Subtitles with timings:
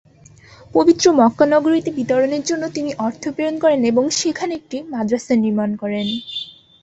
[0.71, 6.07] পবিত্র মক্কা নগরীতে বিতরণের জন্য তিনি অর্থ প্রেরণ করেন এবং সেখানে একটি মাদ্রাসা নির্মাণ করান।